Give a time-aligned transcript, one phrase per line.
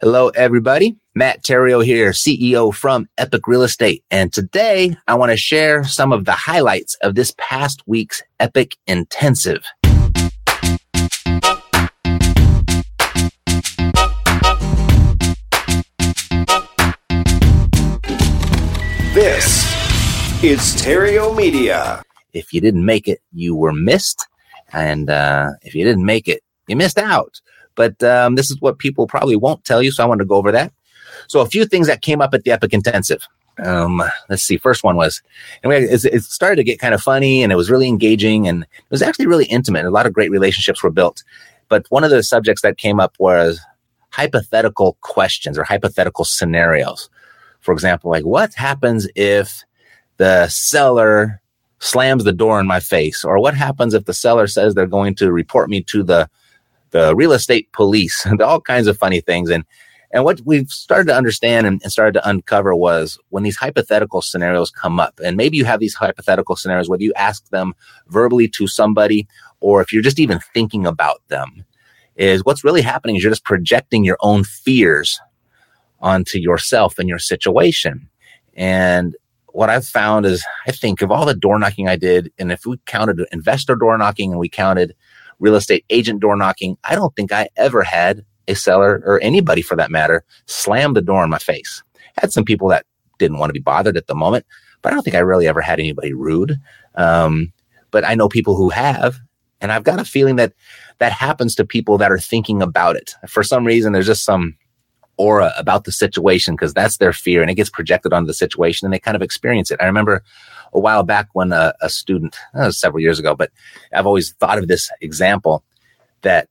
[0.00, 0.96] Hello, everybody.
[1.14, 4.02] Matt Theriault here, CEO from Epic Real Estate.
[4.10, 8.76] And today I want to share some of the highlights of this past week's Epic
[8.88, 9.64] Intensive.
[19.14, 19.62] This
[20.42, 22.02] is Theriault Media.
[22.32, 24.26] If you didn't make it, you were missed.
[24.72, 27.40] And uh, if you didn't make it, you missed out.
[27.74, 29.90] But um, this is what people probably won't tell you.
[29.90, 30.72] So I want to go over that.
[31.28, 33.26] So a few things that came up at the Epic Intensive.
[33.62, 34.56] Um, let's see.
[34.56, 35.22] First one was,
[35.62, 38.64] and we, it started to get kind of funny and it was really engaging and
[38.64, 39.84] it was actually really intimate.
[39.84, 41.22] A lot of great relationships were built.
[41.68, 43.60] But one of the subjects that came up was
[44.10, 47.08] hypothetical questions or hypothetical scenarios.
[47.60, 49.64] For example, like what happens if
[50.16, 51.40] the seller
[51.84, 53.24] slams the door in my face?
[53.24, 56.28] Or what happens if the seller says they're going to report me to the
[56.94, 59.50] the real estate police, and all kinds of funny things.
[59.50, 59.64] And
[60.12, 64.22] and what we've started to understand and, and, started to uncover was when these hypothetical
[64.22, 67.74] scenarios come up, and maybe you have these hypothetical scenarios, whether you ask them
[68.06, 69.26] verbally to somebody
[69.58, 71.64] or if you're just even thinking about them,
[72.14, 75.18] is what's really happening is you're just projecting your own fears
[76.00, 78.08] onto yourself and your situation.
[78.54, 79.16] And
[79.48, 82.66] what I've found is I think of all the door knocking I did, and if
[82.66, 84.94] we counted investor door knocking and we counted
[85.38, 86.76] real estate agent door knocking.
[86.84, 91.02] I don't think I ever had a seller or anybody for that matter slam the
[91.02, 91.82] door in my face.
[92.16, 92.86] I had some people that
[93.18, 94.46] didn't want to be bothered at the moment,
[94.82, 96.58] but I don't think I really ever had anybody rude.
[96.94, 97.52] Um,
[97.90, 99.18] but I know people who have,
[99.60, 100.52] and I've got a feeling that
[100.98, 103.14] that happens to people that are thinking about it.
[103.26, 104.56] For some reason, there's just some
[105.16, 108.86] aura about the situation because that's their fear and it gets projected onto the situation
[108.86, 109.80] and they kind of experience it.
[109.80, 110.22] I remember
[110.74, 113.50] a while back when a, a student, uh, several years ago, but
[113.92, 115.64] I've always thought of this example
[116.22, 116.48] that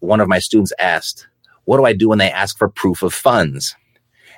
[0.00, 1.26] one of my students asked,
[1.64, 3.74] what do I do when they ask for proof of funds?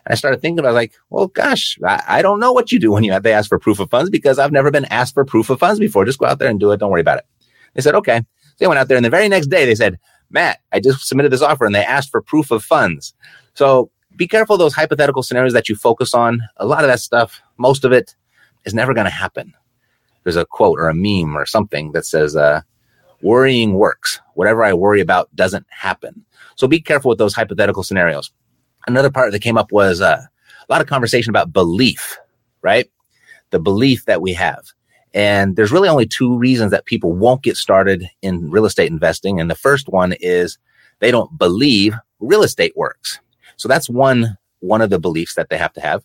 [0.04, 2.78] And I started thinking, I was like, well, gosh, I, I, don't know what you
[2.78, 5.24] do when you they ask for proof of funds because I've never been asked for
[5.24, 6.04] proof of funds before.
[6.04, 6.78] Just go out there and do it.
[6.78, 7.26] Don't worry about it.
[7.72, 8.18] They said, okay.
[8.18, 9.98] So they went out there and the very next day they said,
[10.30, 13.14] Matt, I just submitted this offer and they asked for proof of funds.
[13.54, 16.42] So be careful those hypothetical scenarios that you focus on.
[16.58, 18.14] A lot of that stuff, most of it
[18.64, 19.52] is never going to happen.
[20.22, 22.62] There's a quote or a meme or something that says, uh,
[23.22, 24.20] worrying works.
[24.34, 26.24] Whatever I worry about doesn't happen.
[26.56, 28.30] So be careful with those hypothetical scenarios.
[28.86, 30.20] Another part that came up was uh,
[30.68, 32.18] a lot of conversation about belief,
[32.62, 32.90] right?
[33.50, 34.64] The belief that we have.
[35.14, 39.40] And there's really only two reasons that people won't get started in real estate investing.
[39.40, 40.58] And the first one is
[40.98, 43.20] they don't believe real estate works.
[43.56, 46.02] So that's one, one of the beliefs that they have to have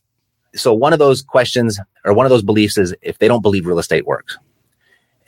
[0.56, 3.66] so one of those questions or one of those beliefs is if they don't believe
[3.66, 4.38] real estate works.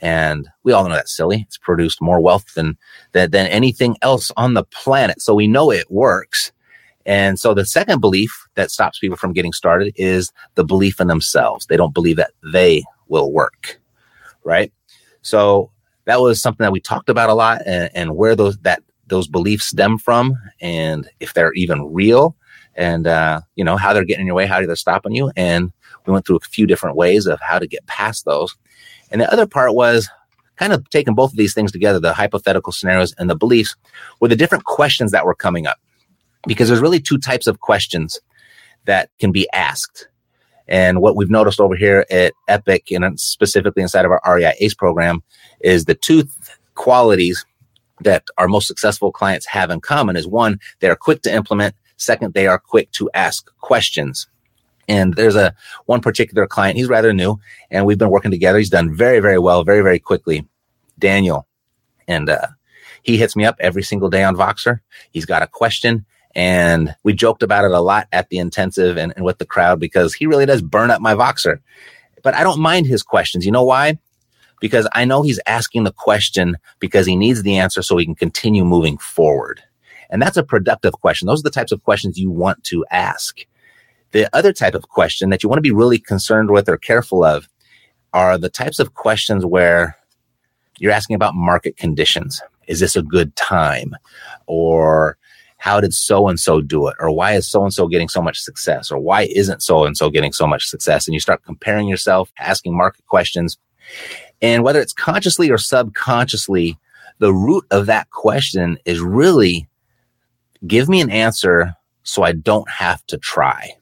[0.00, 1.44] And we all know that's silly.
[1.46, 2.76] It's produced more wealth than,
[3.12, 5.22] than, than anything else on the planet.
[5.22, 6.50] So we know it works.
[7.06, 11.06] And so the second belief that stops people from getting started is the belief in
[11.06, 11.66] themselves.
[11.66, 13.80] They don't believe that they will work.
[14.44, 14.72] Right.
[15.22, 15.70] So
[16.04, 19.28] that was something that we talked about a lot and, and where those, that, those
[19.28, 22.36] beliefs stem from and if they're even real
[22.74, 25.72] and uh, you know how they're getting in your way, how they're stopping you, and
[26.06, 28.56] we went through a few different ways of how to get past those.
[29.10, 30.08] And the other part was
[30.56, 33.76] kind of taking both of these things together, the hypothetical scenarios and the beliefs,
[34.20, 35.78] were the different questions that were coming up,
[36.46, 38.20] because there's really two types of questions
[38.84, 40.08] that can be asked.
[40.68, 44.74] And what we've noticed over here at Epic and specifically inside of our REI ACE
[44.74, 45.22] program
[45.60, 46.24] is the two
[46.74, 47.44] qualities
[48.00, 51.74] that our most successful clients have in common is one, they are quick to implement
[52.02, 54.26] Second, they are quick to ask questions.
[54.88, 55.54] And there's a
[55.86, 57.38] one particular client, he's rather new
[57.70, 58.58] and we've been working together.
[58.58, 60.46] He's done very, very well, very, very quickly.
[60.98, 61.46] Daniel.
[62.08, 62.48] And, uh,
[63.02, 64.80] he hits me up every single day on Voxer.
[65.10, 66.04] He's got a question
[66.34, 69.78] and we joked about it a lot at the intensive and, and with the crowd
[69.80, 71.58] because he really does burn up my Voxer.
[72.22, 73.44] But I don't mind his questions.
[73.44, 73.98] You know why?
[74.60, 78.14] Because I know he's asking the question because he needs the answer so he can
[78.14, 79.60] continue moving forward.
[80.12, 81.26] And that's a productive question.
[81.26, 83.40] Those are the types of questions you want to ask.
[84.12, 87.24] The other type of question that you want to be really concerned with or careful
[87.24, 87.48] of
[88.12, 89.96] are the types of questions where
[90.78, 92.42] you're asking about market conditions.
[92.68, 93.96] Is this a good time?
[94.46, 95.16] Or
[95.56, 96.96] how did so and so do it?
[97.00, 98.90] Or why is so and so getting so much success?
[98.90, 101.06] Or why isn't so and so getting so much success?
[101.06, 103.56] And you start comparing yourself, asking market questions.
[104.42, 106.76] And whether it's consciously or subconsciously,
[107.18, 109.68] the root of that question is really
[110.66, 113.74] give me an answer so I don't have to try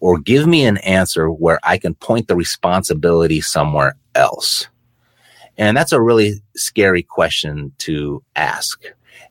[0.00, 4.68] or give me an answer where I can point the responsibility somewhere else.
[5.56, 8.82] And that's a really scary question to ask.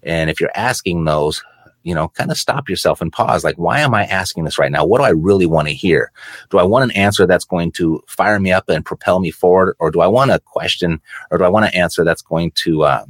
[0.03, 1.43] And if you're asking those,
[1.83, 3.43] you know, kind of stop yourself and pause.
[3.43, 4.85] Like, why am I asking this right now?
[4.85, 6.11] What do I really want to hear?
[6.49, 9.75] Do I want an answer that's going to fire me up and propel me forward?
[9.79, 12.83] Or do I want a question or do I want an answer that's going to
[12.83, 13.05] uh,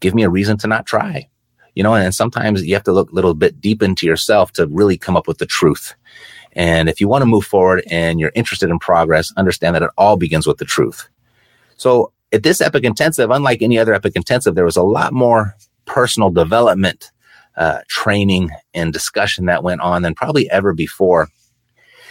[0.00, 1.28] give me a reason to not try?
[1.74, 4.66] You know, and sometimes you have to look a little bit deep into yourself to
[4.68, 5.94] really come up with the truth.
[6.52, 9.90] And if you want to move forward and you're interested in progress, understand that it
[9.98, 11.08] all begins with the truth.
[11.76, 15.56] So at this Epic Intensive, unlike any other Epic Intensive, there was a lot more
[15.84, 17.10] personal development
[17.56, 21.28] uh, training and discussion that went on than probably ever before.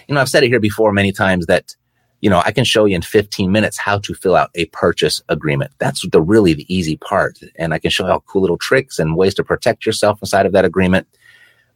[0.07, 1.75] You know, I've said it here before many times that,
[2.24, 5.22] you know, I can show you in 15 minutes how to fill out a purchase
[5.28, 5.74] agreement.
[5.80, 7.38] That's the really the easy part.
[7.58, 10.46] And I can show you all cool little tricks and ways to protect yourself inside
[10.46, 11.06] of that agreement.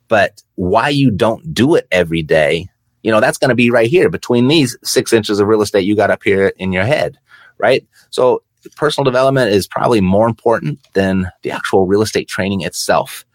[0.08, 2.70] But why you don't do it every day,
[3.04, 5.84] you know, that's going to be right here between these six inches of real estate
[5.84, 7.20] you got up here in your head,
[7.58, 7.86] right?
[8.10, 8.42] So
[8.78, 13.26] personal development is probably more important than the actual real estate training itself.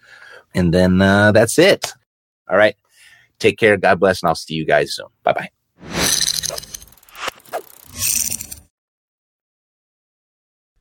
[0.54, 1.92] And then uh, that's it.
[2.48, 2.76] All right.
[3.38, 3.76] Take care.
[3.76, 4.22] God bless.
[4.22, 5.08] And I'll see you guys soon.
[5.24, 6.31] Bye bye.